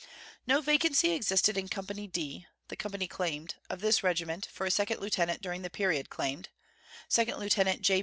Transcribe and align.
No 0.47 0.61
vacancy 0.61 1.11
existed 1.11 1.55
in 1.59 1.67
Company 1.69 2.07
D 2.07 2.47
(the 2.69 2.75
company 2.75 3.07
claimed) 3.07 3.53
of 3.69 3.81
this 3.81 4.01
regiment 4.01 4.47
for 4.51 4.65
a 4.65 4.71
second 4.71 4.99
lieutenant 4.99 5.43
during 5.43 5.61
the 5.61 5.69
period 5.69 6.09
claimed, 6.09 6.49
Second 7.07 7.37
Lieutenant 7.39 7.83
J. 7.83 7.99